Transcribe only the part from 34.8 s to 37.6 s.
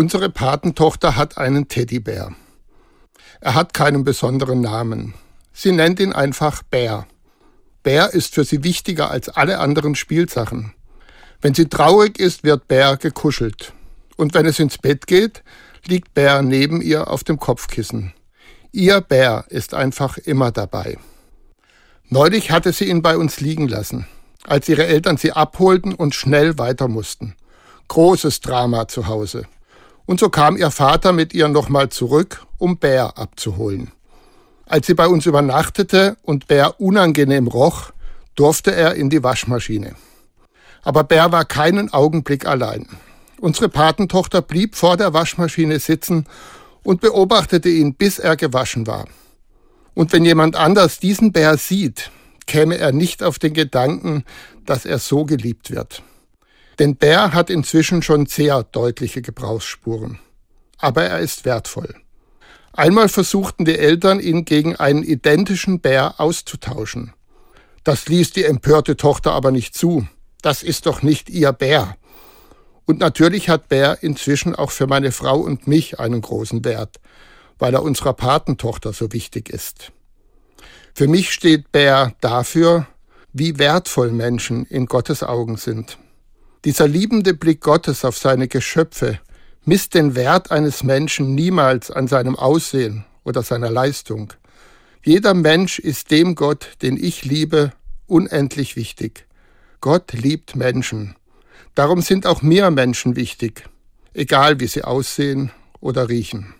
sie bei uns übernachtete und Bär unangenehm